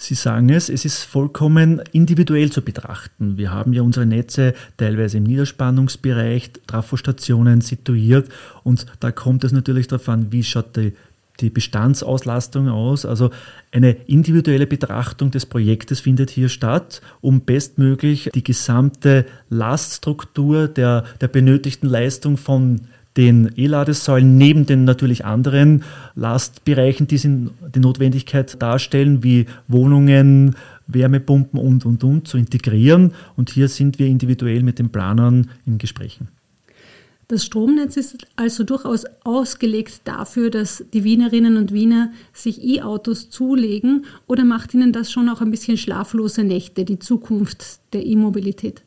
Sie 0.00 0.14
sagen 0.14 0.48
es, 0.48 0.68
es 0.68 0.84
ist 0.84 1.02
vollkommen 1.02 1.82
individuell 1.90 2.52
zu 2.52 2.62
betrachten. 2.62 3.36
Wir 3.36 3.50
haben 3.50 3.72
ja 3.72 3.82
unsere 3.82 4.06
Netze 4.06 4.54
teilweise 4.76 5.18
im 5.18 5.24
Niederspannungsbereich, 5.24 6.52
Trafostationen 6.68 7.62
situiert 7.62 8.28
und 8.62 8.86
da 9.00 9.10
kommt 9.10 9.42
es 9.42 9.50
natürlich 9.50 9.88
darauf 9.88 10.08
an, 10.08 10.30
wie 10.30 10.44
schaut 10.44 10.76
die 10.76 10.92
die 11.40 11.50
Bestandsauslastung 11.50 12.68
aus. 12.68 13.06
Also 13.06 13.30
eine 13.72 13.92
individuelle 14.06 14.66
Betrachtung 14.66 15.30
des 15.30 15.46
Projektes 15.46 16.00
findet 16.00 16.30
hier 16.30 16.48
statt, 16.48 17.00
um 17.20 17.42
bestmöglich 17.42 18.30
die 18.34 18.44
gesamte 18.44 19.26
Laststruktur 19.50 20.68
der, 20.68 21.04
der 21.20 21.28
benötigten 21.28 21.88
Leistung 21.88 22.36
von 22.36 22.80
den 23.16 23.50
E-Ladesäulen 23.56 24.38
neben 24.38 24.64
den 24.64 24.84
natürlich 24.84 25.24
anderen 25.24 25.82
Lastbereichen, 26.14 27.08
die 27.08 27.18
die 27.18 27.80
Notwendigkeit 27.80 28.62
darstellen, 28.62 29.24
wie 29.24 29.46
Wohnungen, 29.66 30.54
Wärmepumpen 30.86 31.58
und, 31.58 31.84
und, 31.84 32.04
und 32.04 32.28
zu 32.28 32.38
integrieren. 32.38 33.12
Und 33.36 33.50
hier 33.50 33.68
sind 33.68 33.98
wir 33.98 34.06
individuell 34.06 34.62
mit 34.62 34.78
den 34.78 34.90
Planern 34.90 35.50
in 35.66 35.78
Gesprächen. 35.78 36.28
Das 37.30 37.44
Stromnetz 37.44 37.98
ist 37.98 38.16
also 38.36 38.64
durchaus 38.64 39.04
ausgelegt 39.22 40.00
dafür, 40.04 40.48
dass 40.48 40.82
die 40.94 41.04
Wienerinnen 41.04 41.58
und 41.58 41.74
Wiener 41.74 42.10
sich 42.32 42.64
E-Autos 42.64 43.28
zulegen 43.28 44.06
oder 44.26 44.44
macht 44.44 44.72
Ihnen 44.72 44.94
das 44.94 45.12
schon 45.12 45.28
auch 45.28 45.42
ein 45.42 45.50
bisschen 45.50 45.76
schlaflose 45.76 46.42
Nächte, 46.42 46.86
die 46.86 46.98
Zukunft 46.98 47.80
der 47.92 48.06
E-Mobilität? 48.06 48.82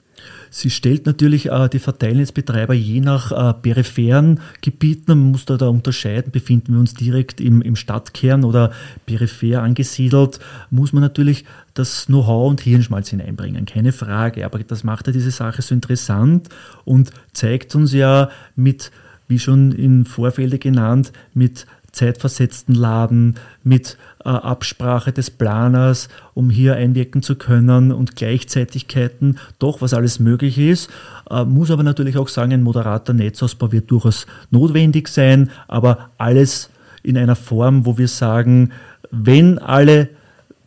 Sie 0.50 0.70
stellt 0.70 1.06
natürlich 1.06 1.50
äh, 1.50 1.70
die 1.70 1.80
Verteilnetzbetreiber 1.80 2.74
je 2.74 3.00
nach 3.00 3.32
äh, 3.32 3.54
peripheren 3.54 4.42
Gebieten, 4.62 5.04
man 5.08 5.32
muss 5.32 5.46
da, 5.46 5.56
da 5.56 5.68
unterscheiden, 5.68 6.32
befinden 6.32 6.74
wir 6.74 6.80
uns 6.80 6.94
direkt 6.94 7.40
im, 7.40 7.62
im 7.62 7.76
Stadtkern 7.76 8.44
oder 8.44 8.72
peripher 9.06 9.64
angesiedelt, 9.64 10.40
muss 10.70 10.92
man 10.92 11.02
natürlich 11.02 11.46
das 11.74 12.08
Know-how 12.08 12.50
und 12.50 12.62
Hirnschmalz 12.62 13.10
hineinbringen, 13.10 13.66
keine 13.66 13.94
Frage. 13.94 14.46
Aber 14.46 14.60
das 14.60 14.84
macht 14.84 15.08
ja 15.08 15.14
diese 15.14 15.32
Sache 15.32 15.62
so 15.62 15.74
interessant 15.74 16.50
und 16.84 17.12
zeigt 17.32 17.74
uns 17.76 17.94
ja 17.94 18.30
mit, 18.56 18.92
wie 19.28 19.40
schon 19.40 19.72
im 19.72 20.06
Vorfeld 20.06 20.60
genannt, 20.60 21.14
mit 21.34 21.66
zeitversetzten 21.92 22.76
Laden, 22.76 23.36
mit 23.64 23.98
Absprache 24.30 25.12
des 25.12 25.32
Planers, 25.32 26.10
um 26.34 26.50
hier 26.50 26.76
einwirken 26.76 27.22
zu 27.22 27.36
können 27.36 27.92
und 27.92 28.16
Gleichzeitigkeiten, 28.16 29.38
doch 29.60 29.82
was 29.82 29.94
alles 29.94 30.20
möglich 30.20 30.58
ist. 30.58 30.90
Äh, 31.30 31.46
muss 31.46 31.72
aber 31.72 31.84
natürlich 31.84 32.18
auch 32.18 32.28
sagen, 32.28 32.54
ein 32.54 32.64
moderater 32.64 33.14
Netzausbau 33.14 33.72
wird 33.72 33.90
durchaus 33.92 34.28
notwendig 34.50 35.08
sein, 35.08 35.50
aber 35.68 36.10
alles 36.18 36.70
in 37.04 37.18
einer 37.18 37.36
Form, 37.36 37.86
wo 37.86 37.98
wir 37.98 38.08
sagen, 38.08 38.72
wenn 39.10 39.58
alle 39.60 40.10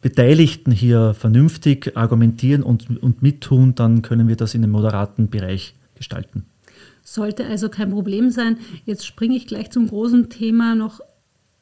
Beteiligten 0.01 0.71
hier 0.71 1.15
vernünftig 1.15 1.97
argumentieren 1.97 2.63
und, 2.63 3.03
und 3.03 3.23
mittun, 3.23 3.75
dann 3.75 4.03
können 4.03 4.29
wir 4.29 4.37
das 4.37 4.55
in 4.55 4.63
einem 4.63 4.73
moderaten 4.73 5.31
Bereich 5.31 5.75
gestalten. 5.95 6.45
Sollte 7.03 7.47
also 7.47 7.69
kein 7.69 7.91
Problem 7.91 8.31
sein. 8.31 8.59
Jetzt 8.85 9.07
springe 9.07 9.37
ich 9.37 9.47
gleich 9.47 9.71
zum 9.71 9.89
großen 9.89 10.29
Thema 10.29 10.75
noch 10.75 11.01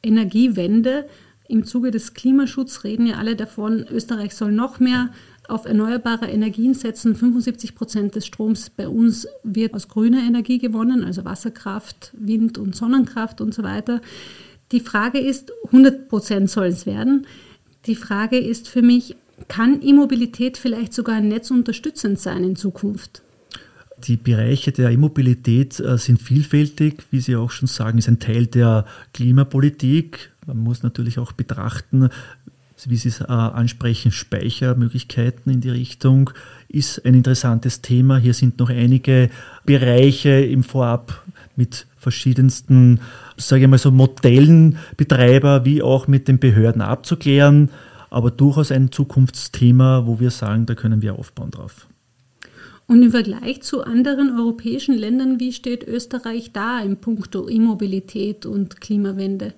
Energiewende. 0.01 1.05
Im 1.47 1.65
Zuge 1.65 1.91
des 1.91 2.13
Klimaschutzes 2.13 2.83
reden 2.83 3.05
ja 3.05 3.15
alle 3.15 3.35
davon, 3.35 3.85
Österreich 3.89 4.33
soll 4.33 4.51
noch 4.51 4.79
mehr 4.79 5.09
auf 5.47 5.65
erneuerbare 5.65 6.27
Energien 6.27 6.73
setzen. 6.73 7.15
75 7.15 7.75
Prozent 7.75 8.15
des 8.15 8.25
Stroms 8.25 8.69
bei 8.69 8.87
uns 8.87 9.27
wird 9.43 9.73
aus 9.73 9.89
grüner 9.89 10.21
Energie 10.21 10.57
gewonnen, 10.57 11.03
also 11.03 11.25
Wasserkraft, 11.25 12.11
Wind- 12.17 12.57
und 12.57 12.75
Sonnenkraft 12.75 13.41
und 13.41 13.53
so 13.53 13.63
weiter. 13.63 14.01
Die 14.71 14.79
Frage 14.79 15.19
ist, 15.19 15.51
100 15.65 16.07
Prozent 16.07 16.49
soll 16.49 16.67
es 16.67 16.85
werden. 16.85 17.27
Die 17.85 17.95
Frage 17.95 18.37
ist 18.37 18.69
für 18.69 18.81
mich, 18.81 19.17
kann 19.49 19.81
E-Mobilität 19.81 20.57
vielleicht 20.57 20.93
sogar 20.93 21.19
netzunterstützend 21.19 22.19
sein 22.19 22.43
in 22.43 22.55
Zukunft? 22.55 23.21
Die 23.99 24.17
Bereiche 24.17 24.71
der 24.71 24.89
E-Mobilität 24.89 25.79
äh, 25.79 25.97
sind 25.97 26.21
vielfältig, 26.21 27.03
wie 27.11 27.19
Sie 27.19 27.35
auch 27.35 27.51
schon 27.51 27.67
sagen, 27.67 27.97
ist 27.97 28.07
ein 28.07 28.19
Teil 28.19 28.47
der 28.47 28.85
Klimapolitik. 29.13 30.31
Man 30.45 30.57
muss 30.57 30.83
natürlich 30.83 31.19
auch 31.19 31.31
betrachten, 31.31 32.09
wie 32.85 32.97
Sie 32.97 33.09
es 33.09 33.21
äh, 33.21 33.25
ansprechen, 33.25 34.11
Speichermöglichkeiten 34.11 35.51
in 35.51 35.61
die 35.61 35.69
Richtung 35.69 36.31
ist 36.73 37.05
ein 37.05 37.13
interessantes 37.13 37.81
Thema. 37.81 38.17
Hier 38.17 38.33
sind 38.33 38.59
noch 38.59 38.69
einige 38.69 39.29
Bereiche 39.63 40.31
im 40.31 40.63
Vorab 40.63 41.23
mit 41.55 41.85
verschiedensten, 41.97 42.99
sage 43.37 43.63
ich 43.63 43.69
mal 43.69 43.77
so, 43.77 43.91
Modellen 43.91 44.77
wie 44.97 45.81
auch 45.81 46.07
mit 46.07 46.27
den 46.27 46.39
Behörden 46.39 46.81
abzuklären, 46.81 47.69
aber 48.09 48.31
durchaus 48.31 48.71
ein 48.71 48.91
Zukunftsthema, 48.91 50.05
wo 50.05 50.19
wir 50.19 50.31
sagen, 50.31 50.65
da 50.65 50.75
können 50.75 51.01
wir 51.01 51.17
aufbauen 51.17 51.51
drauf. 51.51 51.87
Und 52.87 53.01
im 53.01 53.11
Vergleich 53.11 53.61
zu 53.61 53.83
anderen 53.83 54.37
europäischen 54.37 54.95
Ländern, 54.95 55.39
wie 55.39 55.53
steht 55.53 55.87
Österreich 55.87 56.51
da 56.51 56.81
im 56.81 56.97
Punkto 56.97 57.47
E-Mobilität 57.47 58.45
und 58.45 58.81
Klimawende? 58.81 59.53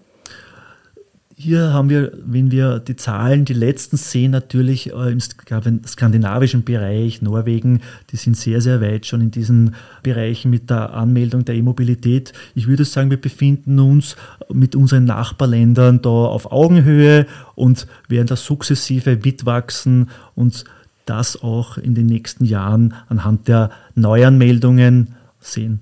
Hier 1.37 1.73
haben 1.73 1.89
wir, 1.89 2.13
wenn 2.25 2.49
wir 2.49 2.79
die 2.79 2.95
Zahlen, 2.95 3.43
die 3.43 3.53
letzten 3.53 3.97
sehen, 3.97 4.31
natürlich 4.31 4.93
äh, 4.93 5.11
im 5.11 5.19
skandinavischen 5.19 6.63
Bereich, 6.63 7.21
Norwegen, 7.21 7.81
die 8.09 8.15
sind 8.15 8.37
sehr, 8.37 8.61
sehr 8.61 8.79
weit 8.79 9.05
schon 9.05 9.19
in 9.19 9.31
diesen 9.31 9.75
Bereichen 10.01 10.49
mit 10.49 10.69
der 10.69 10.93
Anmeldung 10.93 11.43
der 11.43 11.55
E-Mobilität. 11.55 12.31
Ich 12.53 12.67
würde 12.67 12.85
sagen, 12.85 13.09
wir 13.09 13.19
befinden 13.19 13.79
uns 13.79 14.15
mit 14.53 14.77
unseren 14.77 15.03
Nachbarländern 15.03 16.01
da 16.01 16.09
auf 16.09 16.53
Augenhöhe 16.53 17.25
und 17.53 17.85
werden 18.07 18.27
da 18.27 18.37
sukzessive 18.37 19.19
mitwachsen 19.21 20.09
und 20.35 20.63
das 21.05 21.41
auch 21.41 21.77
in 21.77 21.95
den 21.95 22.07
nächsten 22.07 22.45
Jahren 22.45 22.93
anhand 23.07 23.47
der 23.47 23.71
Neuanmeldungen 23.95 25.15
sehen. 25.39 25.81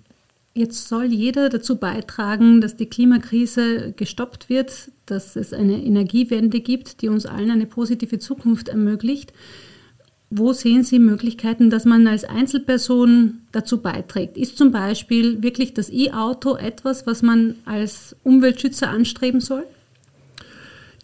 Jetzt 0.56 0.88
soll 0.88 1.06
jeder 1.06 1.50
dazu 1.50 1.78
beitragen, 1.78 2.62
dass 2.62 2.76
die 2.76 2.86
Klimakrise 2.86 3.94
gestoppt 3.98 4.50
wird, 4.50 4.92
dass 5.08 5.36
es 5.36 5.52
eine 5.52 5.84
Energiewende 5.84 6.60
gibt, 6.60 7.02
die 7.02 7.10
uns 7.10 7.26
allen 7.26 7.50
eine 7.50 7.66
positive 7.66 8.20
Zukunft 8.20 8.70
ermöglicht. 8.70 9.34
Wo 10.30 10.54
sehen 10.54 10.84
Sie 10.84 11.00
Möglichkeiten, 11.00 11.72
dass 11.72 11.86
man 11.86 12.06
als 12.06 12.24
Einzelperson 12.24 13.40
dazu 13.52 13.82
beiträgt? 13.82 14.38
Ist 14.38 14.58
zum 14.58 14.72
Beispiel 14.72 15.42
wirklich 15.42 15.74
das 15.74 15.92
E-Auto 15.92 16.56
etwas, 16.56 17.08
was 17.08 17.24
man 17.24 17.56
als 17.66 18.16
Umweltschützer 18.24 18.90
anstreben 18.90 19.42
soll? 19.42 19.64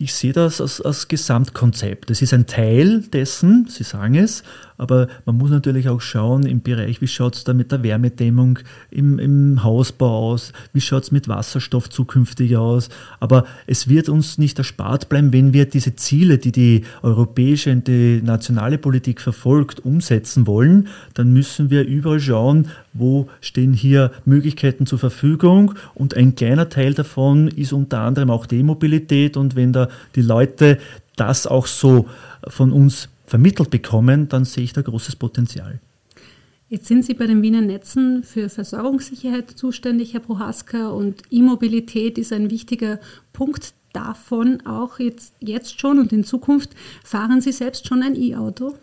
Ich 0.01 0.13
sehe 0.13 0.31
das 0.31 0.61
als, 0.61 0.79
als 0.79 1.09
Gesamtkonzept. 1.09 2.09
Es 2.09 2.21
ist 2.21 2.33
ein 2.33 2.47
Teil 2.47 3.01
dessen, 3.01 3.67
Sie 3.67 3.83
sagen 3.83 4.15
es, 4.15 4.43
aber 4.77 5.09
man 5.25 5.35
muss 5.35 5.51
natürlich 5.51 5.89
auch 5.89 5.99
schauen 5.99 6.45
im 6.45 6.61
Bereich, 6.61 7.01
wie 7.01 7.07
schaut 7.07 7.35
es 7.35 7.43
da 7.43 7.53
mit 7.53 7.73
der 7.73 7.83
Wärmedämmung 7.83 8.59
im, 8.91 9.19
im 9.19 9.61
Hausbau 9.61 10.31
aus, 10.31 10.53
wie 10.71 10.79
schaut 10.79 11.03
es 11.03 11.11
mit 11.11 11.27
Wasserstoff 11.27 11.89
zukünftig 11.89 12.55
aus. 12.55 12.87
Aber 13.19 13.45
es 13.67 13.89
wird 13.89 14.07
uns 14.07 14.37
nicht 14.37 14.57
erspart 14.57 15.09
bleiben, 15.09 15.33
wenn 15.33 15.51
wir 15.51 15.65
diese 15.65 15.97
Ziele, 15.97 16.37
die 16.37 16.53
die 16.53 16.85
europäische 17.01 17.69
und 17.73 17.89
die 17.89 18.21
nationale 18.23 18.77
Politik 18.77 19.19
verfolgt, 19.19 19.83
umsetzen 19.83 20.47
wollen, 20.47 20.87
dann 21.13 21.33
müssen 21.33 21.69
wir 21.69 21.85
überall 21.85 22.21
schauen, 22.21 22.69
wo 22.99 23.27
stehen 23.41 23.73
hier 23.73 24.11
Möglichkeiten 24.25 24.85
zur 24.85 24.99
Verfügung 24.99 25.75
und 25.95 26.15
ein 26.15 26.35
kleiner 26.35 26.69
Teil 26.69 26.93
davon 26.93 27.47
ist 27.47 27.73
unter 27.73 27.99
anderem 27.99 28.29
auch 28.29 28.45
die 28.45 28.63
Mobilität 28.63 29.37
und 29.37 29.55
wenn 29.55 29.73
da 29.73 29.89
die 30.15 30.21
Leute 30.21 30.77
das 31.15 31.47
auch 31.47 31.67
so 31.67 32.07
von 32.47 32.71
uns 32.71 33.09
vermittelt 33.25 33.69
bekommen, 33.69 34.29
dann 34.29 34.45
sehe 34.45 34.63
ich 34.63 34.73
da 34.73 34.81
großes 34.81 35.15
Potenzial. 35.15 35.79
Jetzt 36.69 36.85
sind 36.85 37.03
Sie 37.03 37.15
bei 37.15 37.25
den 37.25 37.41
Wiener 37.41 37.61
Netzen 37.61 38.21
für 38.21 38.47
Versorgungssicherheit 38.47 39.49
zuständig, 39.49 40.13
Herr 40.13 40.19
Prohaska, 40.19 40.89
und 40.89 41.23
E-Mobilität 41.31 42.19
ist 42.19 42.31
ein 42.31 42.51
wichtiger 42.51 42.99
Punkt 43.33 43.73
davon, 43.91 44.61
auch 44.67 44.99
jetzt, 44.99 45.33
jetzt 45.39 45.79
schon 45.81 45.97
und 45.97 46.13
in 46.13 46.23
Zukunft. 46.23 46.75
Fahren 47.03 47.41
Sie 47.41 47.51
selbst 47.51 47.87
schon 47.87 48.03
ein 48.03 48.15
E-Auto? 48.15 48.75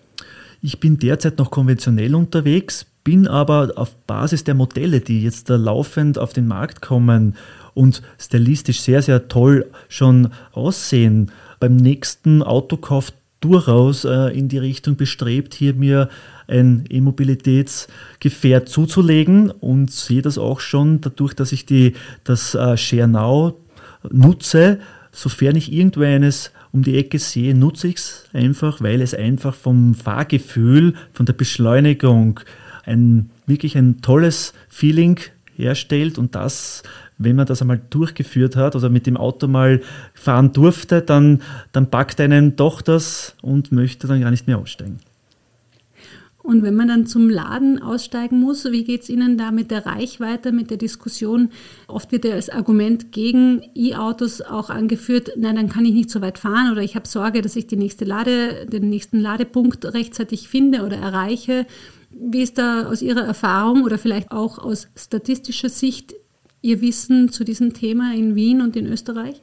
Ich 0.62 0.80
bin 0.80 0.99
derzeit 0.99 1.38
noch 1.38 1.52
konventionell 1.52 2.16
unterwegs, 2.16 2.87
bin 3.06 3.28
aber 3.28 3.75
auf 3.76 3.94
Basis 4.08 4.42
der 4.42 4.54
Modelle, 4.54 5.00
die 5.00 5.22
jetzt 5.22 5.48
laufend 5.48 6.18
auf 6.18 6.32
den 6.32 6.48
Markt 6.48 6.82
kommen 6.82 7.36
und 7.72 8.02
stilistisch 8.18 8.80
sehr, 8.80 9.00
sehr 9.00 9.28
toll 9.28 9.70
schon 9.88 10.30
aussehen, 10.50 11.30
beim 11.60 11.76
nächsten 11.76 12.42
Autokauf 12.42 13.12
durchaus 13.38 14.04
äh, 14.04 14.36
in 14.36 14.48
die 14.48 14.58
Richtung 14.58 14.96
bestrebt, 14.96 15.54
hier 15.54 15.75
mir 15.75 16.08
ein 16.48 16.82
E-Mobilitätsgefährt 16.90 18.68
zuzulegen 18.68 19.52
und 19.52 19.92
sehe 19.92 20.22
das 20.22 20.36
auch 20.36 20.58
schon 20.58 21.00
dadurch, 21.00 21.34
dass 21.34 21.52
ich 21.52 21.64
die, 21.64 21.92
das 22.25 22.56
äh, 22.56 22.76
Share 22.76 23.06
Now 23.06 23.56
nutze. 24.10 24.80
Sofern 25.12 25.54
ich 25.54 25.72
irgendwo 25.72 26.00
eines 26.00 26.50
um 26.72 26.82
die 26.82 26.98
Ecke 26.98 27.20
sehe, 27.20 27.54
nutze 27.54 27.86
ich 27.86 27.98
es 27.98 28.25
einfach, 28.32 28.80
weil 28.80 29.00
es 29.00 29.14
einfach 29.14 29.54
vom 29.54 29.94
Fahrgefühl, 29.94 30.94
von 31.12 31.25
der 31.25 31.34
Beschleunigung 31.34 32.40
ein 32.87 33.31
wirklich 33.47 33.76
ein 33.76 34.00
tolles 34.00 34.55
Feeling 34.69 35.21
herstellt 35.57 36.19
und 36.19 36.35
das 36.35 36.83
wenn 37.19 37.37
man 37.37 37.47
das 37.47 37.62
einmal 37.62 37.81
durchgeführt 37.90 38.57
hat, 38.57 38.75
also 38.75 38.90
mit 38.90 39.07
dem 39.07 39.16
Auto 39.16 39.47
mal 39.47 39.81
fahren 40.14 40.52
durfte, 40.52 41.02
dann, 41.02 41.43
dann 41.73 41.90
packt 41.90 42.21
einen 42.21 42.57
doch 42.57 42.83
das 42.83 43.35
und 43.43 43.73
möchte 43.73 44.07
dann 44.07 44.21
gar 44.21 44.31
nicht 44.31 44.47
mehr 44.47 44.59
aussteigen. 44.59 44.99
Und 46.43 46.62
wenn 46.62 46.76
man 46.76 46.87
dann 46.87 47.07
zum 47.07 47.28
Laden 47.28 47.83
aussteigen 47.83 48.38
muss, 48.38 48.71
wie 48.71 48.85
geht 48.85 49.02
es 49.02 49.09
Ihnen 49.09 49.37
da 49.37 49.50
mit 49.50 49.73
der 49.73 49.85
Reichweite, 49.85 50.52
mit 50.52 50.71
der 50.71 50.76
Diskussion? 50.76 51.49
Oft 51.88 52.12
wird 52.12 52.25
ja 52.25 52.35
als 52.35 52.50
Argument 52.50 53.11
gegen 53.11 53.62
E-Autos 53.75 54.43
auch 54.43 54.71
angeführt, 54.71 55.33
nein, 55.37 55.57
dann 55.57 55.69
kann 55.69 55.85
ich 55.85 55.93
nicht 55.93 56.09
so 56.09 56.21
weit 56.21 56.38
fahren 56.38 56.71
oder 56.71 56.83
ich 56.83 56.95
habe 56.95 57.09
Sorge, 57.09 57.43
dass 57.43 57.57
ich 57.57 57.66
die 57.66 57.76
nächste 57.76 58.05
Lade, 58.05 58.64
den 58.66 58.88
nächsten 58.90 59.19
Ladepunkt 59.19 59.87
rechtzeitig 59.87 60.47
finde 60.47 60.85
oder 60.85 60.99
erreiche. 60.99 61.66
Wie 62.18 62.42
ist 62.42 62.56
da 62.56 62.87
aus 62.87 63.02
Ihrer 63.02 63.25
Erfahrung 63.25 63.85
oder 63.85 63.99
vielleicht 63.99 64.30
auch 64.30 64.58
aus 64.58 64.88
statistischer 64.96 65.68
Sicht 65.68 66.14
Ihr 66.62 66.80
Wissen 66.80 67.30
zu 67.30 67.44
diesem 67.44 67.75
Thema 67.75 68.14
in 68.14 68.35
Wien 68.35 68.62
und 68.62 68.75
in 68.76 68.87
Österreich? 68.87 69.40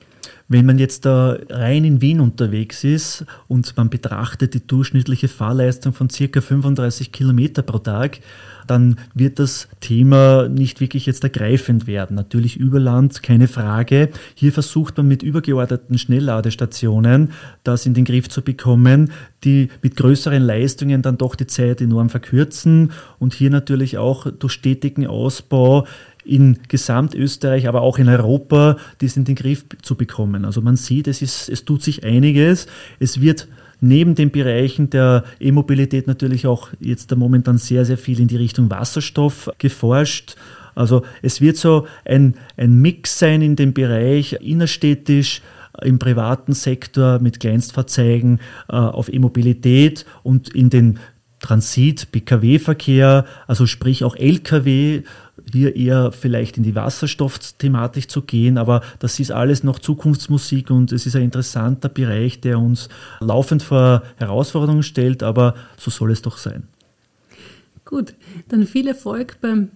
Wenn 0.54 0.68
man 0.68 0.78
jetzt 0.78 1.06
da 1.06 1.36
rein 1.50 1.84
in 1.84 2.00
Wien 2.00 2.20
unterwegs 2.20 2.84
ist 2.84 3.26
und 3.48 3.76
man 3.76 3.90
betrachtet 3.90 4.54
die 4.54 4.68
durchschnittliche 4.68 5.28
Fahrleistung 5.28 5.94
von 5.94 6.12
circa 6.12 6.42
35 6.42 7.12
Kilometer 7.12 7.64
pro 7.64 7.80
Tag, 7.80 8.20
dann 8.68 9.00
wird 9.16 9.40
das 9.40 9.68
Thema 9.80 10.48
nicht 10.48 10.80
wirklich 10.80 11.08
jetzt 11.08 11.24
ergreifend 11.24 11.88
werden. 11.88 12.16
Natürlich 12.16 12.56
Überland, 12.56 13.24
keine 13.24 13.48
Frage. 13.48 14.10
Hier 14.36 14.52
versucht 14.52 14.96
man 14.98 15.08
mit 15.08 15.24
übergeordneten 15.24 15.98
Schnellladestationen 15.98 17.32
das 17.64 17.88
in 17.88 17.96
den 17.96 18.06
Griff 18.06 18.30
zu 18.30 18.44
bekommen, 18.44 19.12
die 19.44 19.70
mit 19.82 19.96
größeren 19.96 20.44
Leistungen 20.44 21.02
dann 21.02 21.18
doch 21.18 21.34
die 21.34 21.48
Zeit 21.48 21.82
enorm 21.82 22.10
verkürzen 22.10 22.92
und 23.18 23.34
hier 23.34 23.50
natürlich 23.50 23.98
auch 23.98 24.28
durch 24.30 24.54
stetigen 24.54 25.08
Ausbau 25.08 25.88
in 26.26 26.60
Gesamtösterreich, 26.68 27.68
aber 27.68 27.82
auch 27.82 27.98
in 27.98 28.08
Europa, 28.08 28.78
dies 29.02 29.18
in 29.18 29.26
den 29.26 29.36
Griff 29.36 29.66
zu 29.82 29.96
bekommen. 29.96 30.46
Also 30.46 30.62
man 30.62 30.76
sieht, 30.76 31.08
es, 31.08 31.22
ist, 31.22 31.50
es 31.50 31.66
tut 31.66 31.84
sich 31.84 32.04
einiges. 32.04 32.68
Es 33.00 33.22
wird 33.22 33.48
neben 33.82 34.16
den 34.16 34.32
Bereichen 34.32 34.90
der 34.90 35.26
E-Mobilität 35.40 36.08
natürlich 36.08 36.48
auch 36.48 36.70
jetzt 36.80 37.14
momentan 37.16 37.58
sehr, 37.58 37.86
sehr 37.86 37.98
viel 37.98 38.20
in 38.20 38.28
die 38.28 38.38
Richtung 38.38 38.70
Wasserstoff 38.70 39.50
geforscht. 39.58 40.36
Also 40.74 41.04
es 41.22 41.42
wird 41.42 41.58
so 41.58 41.86
ein, 42.06 42.36
ein 42.58 42.82
Mix 42.82 43.20
sein 43.20 43.42
in 43.42 43.56
dem 43.56 43.74
Bereich 43.74 44.34
innerstädtisch, 44.42 45.42
im 45.82 46.00
privaten 46.00 46.54
Sektor 46.54 47.20
mit 47.20 47.40
Kleinstfahrzeugen 47.40 48.40
äh, 48.70 48.76
auf 48.76 49.12
E-Mobilität 49.12 50.06
und 50.22 50.50
in 50.50 50.70
den 50.70 51.00
Transit, 51.40 52.12
PKW-Verkehr, 52.12 53.26
also 53.48 53.66
sprich 53.66 54.04
auch 54.04 54.16
Lkw, 54.16 55.02
hier 55.54 55.76
eher 55.76 56.12
vielleicht 56.12 56.58
in 56.58 56.64
die 56.64 56.76
Wasserstoffthematik 56.76 58.10
zu 58.10 58.22
gehen, 58.22 58.58
aber 58.58 58.82
das 59.00 59.20
ist 59.20 59.32
alles 59.32 59.64
noch 59.64 59.80
Zukunftsmusik 59.80 60.70
und 60.70 60.92
es 60.92 61.06
ist 61.06 61.16
ein 61.16 61.24
interessanter 61.24 61.90
Bereich, 61.90 62.42
der 62.42 62.60
uns 62.60 62.90
laufend 63.20 63.64
vor 63.64 64.04
Herausforderungen 64.18 64.84
stellt, 64.84 65.24
aber 65.24 65.56
so 65.78 65.90
soll 65.90 66.12
es 66.12 66.22
doch 66.22 66.38
sein. 66.38 66.64
Gut, 67.86 68.16
dann 68.50 68.66
viel 68.66 68.88
Erfolg 68.88 69.38
beim 69.42 69.70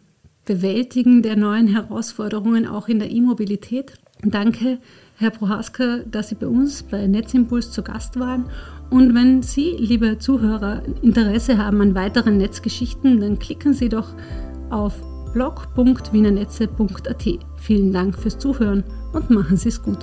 Bewältigen 0.45 1.21
der 1.21 1.35
neuen 1.35 1.67
Herausforderungen 1.67 2.67
auch 2.67 2.87
in 2.87 2.99
der 2.99 3.11
E-Mobilität. 3.11 3.93
Danke, 4.23 4.79
Herr 5.17 5.29
Prohaska, 5.31 5.99
dass 6.09 6.29
Sie 6.29 6.35
bei 6.35 6.47
uns 6.47 6.83
bei 6.83 7.05
Netzimpuls 7.05 7.71
zu 7.71 7.83
Gast 7.83 8.19
waren. 8.19 8.45
Und 8.89 9.13
wenn 9.13 9.43
Sie, 9.43 9.75
liebe 9.77 10.17
Zuhörer, 10.17 10.83
Interesse 11.01 11.57
haben 11.57 11.81
an 11.81 11.95
weiteren 11.95 12.37
Netzgeschichten, 12.37 13.19
dann 13.19 13.37
klicken 13.37 13.73
Sie 13.73 13.89
doch 13.89 14.13
auf 14.69 14.93
blog.wienernetze.at. 15.33 17.25
Vielen 17.57 17.91
Dank 17.93 18.17
fürs 18.17 18.37
Zuhören 18.37 18.83
und 19.13 19.29
machen 19.29 19.57
Sie 19.57 19.69
es 19.69 19.81
gut. 19.81 19.99